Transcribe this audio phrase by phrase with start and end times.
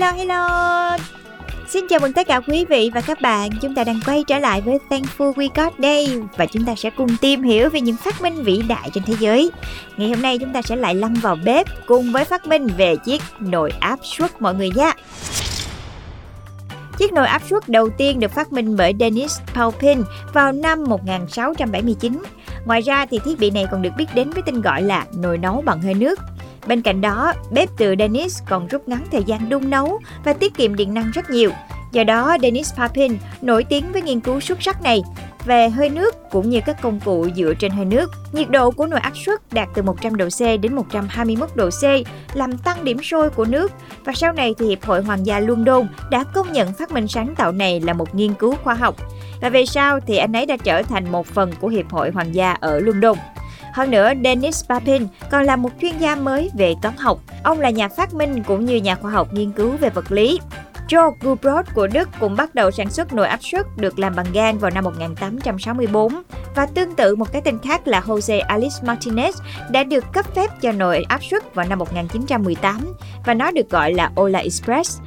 [0.00, 0.96] Hello hello
[1.68, 4.38] Xin chào mừng tất cả quý vị và các bạn Chúng ta đang quay trở
[4.38, 7.96] lại với Thankful We Got Day Và chúng ta sẽ cùng tìm hiểu về những
[7.96, 9.50] phát minh vĩ đại trên thế giới
[9.96, 12.96] Ngày hôm nay chúng ta sẽ lại lăn vào bếp Cùng với phát minh về
[12.96, 14.92] chiếc nồi áp suất, mọi người nhé.
[16.98, 22.22] Chiếc nồi áp suất đầu tiên được phát minh bởi Dennis Paupin vào năm 1679.
[22.64, 25.38] Ngoài ra thì thiết bị này còn được biết đến với tên gọi là nồi
[25.38, 26.18] nấu bằng hơi nước.
[26.66, 30.54] Bên cạnh đó, bếp từ Dennis còn rút ngắn thời gian đun nấu và tiết
[30.54, 31.50] kiệm điện năng rất nhiều.
[31.92, 35.02] Do đó, Dennis Papin nổi tiếng với nghiên cứu xuất sắc này
[35.44, 38.10] về hơi nước cũng như các công cụ dựa trên hơi nước.
[38.32, 41.82] Nhiệt độ của nồi áp suất đạt từ 100 độ C đến 121 độ C,
[42.36, 43.72] làm tăng điểm sôi của nước.
[44.04, 47.34] Và sau này thì Hiệp hội Hoàng gia London đã công nhận phát minh sáng
[47.34, 48.96] tạo này là một nghiên cứu khoa học.
[49.40, 52.34] Và về sau thì anh ấy đã trở thành một phần của Hiệp hội Hoàng
[52.34, 53.16] gia ở London.
[53.72, 57.18] Hơn nữa, Dennis Papin còn là một chuyên gia mới về toán học.
[57.42, 60.40] Ông là nhà phát minh cũng như nhà khoa học nghiên cứu về vật lý.
[60.90, 64.26] George Gubrod của Đức cũng bắt đầu sản xuất nồi áp suất được làm bằng
[64.32, 66.22] gan vào năm 1864
[66.54, 69.32] và tương tự một cái tên khác là Jose Alice Martinez
[69.70, 72.94] đã được cấp phép cho nồi áp suất vào năm 1918
[73.26, 75.00] và nó được gọi là Ola Express.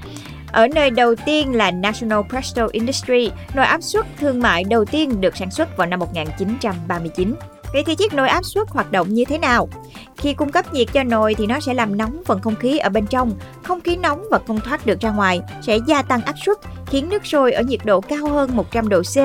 [0.51, 5.21] Ở nơi đầu tiên là National Presto Industry, nồi áp suất thương mại đầu tiên
[5.21, 7.35] được sản xuất vào năm 1939.
[7.73, 9.69] Vậy thì chiếc nồi áp suất hoạt động như thế nào?
[10.17, 12.89] Khi cung cấp nhiệt cho nồi thì nó sẽ làm nóng phần không khí ở
[12.89, 13.31] bên trong.
[13.63, 16.57] Không khí nóng và không thoát được ra ngoài sẽ gia tăng áp suất,
[16.87, 19.17] khiến nước sôi ở nhiệt độ cao hơn 100 độ C.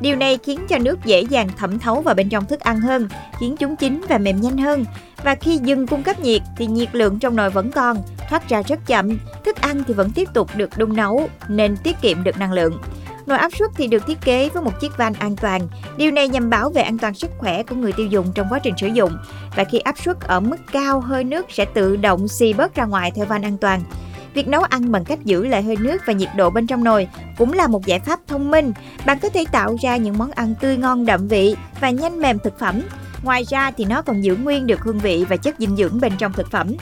[0.00, 3.08] Điều này khiến cho nước dễ dàng thẩm thấu vào bên trong thức ăn hơn,
[3.40, 4.84] khiến chúng chín và mềm nhanh hơn.
[5.24, 7.96] Và khi dừng cung cấp nhiệt thì nhiệt lượng trong nồi vẫn còn,
[8.30, 9.18] thoát ra rất chậm.
[9.44, 12.78] Thức ăn thì vẫn tiếp tục được đun nấu nên tiết kiệm được năng lượng.
[13.26, 15.68] Nồi áp suất thì được thiết kế với một chiếc van an toàn.
[15.96, 18.58] Điều này nhằm bảo vệ an toàn sức khỏe của người tiêu dùng trong quá
[18.58, 19.12] trình sử dụng.
[19.56, 22.84] Và khi áp suất ở mức cao, hơi nước sẽ tự động xì bớt ra
[22.84, 23.82] ngoài theo van an toàn.
[24.34, 27.08] Việc nấu ăn bằng cách giữ lại hơi nước và nhiệt độ bên trong nồi
[27.38, 28.72] cũng là một giải pháp thông minh.
[29.06, 32.38] Bạn có thể tạo ra những món ăn tươi ngon đậm vị và nhanh mềm
[32.38, 32.80] thực phẩm.
[33.22, 36.12] Ngoài ra thì nó còn giữ nguyên được hương vị và chất dinh dưỡng bên
[36.18, 36.72] trong thực phẩm.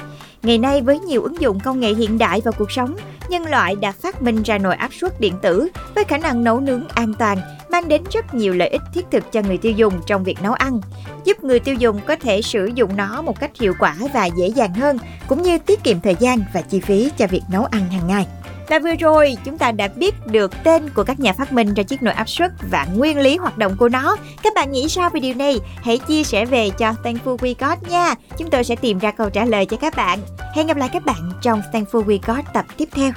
[0.43, 2.97] Ngày nay với nhiều ứng dụng công nghệ hiện đại vào cuộc sống,
[3.34, 6.60] nhân loại đã phát minh ra nồi áp suất điện tử với khả năng nấu
[6.60, 7.38] nướng an toàn,
[7.70, 10.52] mang đến rất nhiều lợi ích thiết thực cho người tiêu dùng trong việc nấu
[10.52, 10.80] ăn,
[11.24, 14.46] giúp người tiêu dùng có thể sử dụng nó một cách hiệu quả và dễ
[14.46, 17.90] dàng hơn, cũng như tiết kiệm thời gian và chi phí cho việc nấu ăn
[17.90, 18.26] hàng ngày.
[18.69, 21.82] Và vừa rồi, chúng ta đã biết được tên của các nhà phát minh ra
[21.82, 24.16] chiếc nồi áp suất và nguyên lý hoạt động của nó.
[24.42, 25.58] Các bạn nghĩ sao về điều này?
[25.82, 28.14] Hãy chia sẻ về cho Thankful We Got nha.
[28.38, 30.19] Chúng tôi sẽ tìm ra câu trả lời cho các bạn.
[30.54, 33.10] Hẹn gặp lại các bạn trong Thankful We Got tập tiếp theo.